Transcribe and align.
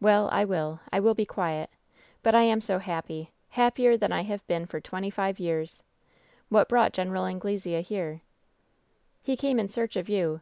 "Well, 0.00 0.28
I 0.32 0.44
will. 0.44 0.80
I 0.92 0.98
will 0.98 1.14
be 1.14 1.24
quiet. 1.24 1.70
But 2.24 2.34
I 2.34 2.42
am 2.42 2.60
so 2.60 2.80
happy— 2.80 3.30
happier 3.50 3.96
than 3.96 4.10
I 4.10 4.22
have 4.24 4.44
been 4.48 4.66
for 4.66 4.80
twenty 4.80 5.10
five 5.10 5.38
years 5.38 5.84
1 6.48 6.58
What 6.62 6.68
brought 6.68 6.92
Gen. 6.92 7.14
Anglesea 7.16 7.80
here?" 7.82 8.22
"He 9.22 9.36
came 9.36 9.60
in 9.60 9.68
search 9.68 9.94
of 9.94 10.08
you. 10.08 10.38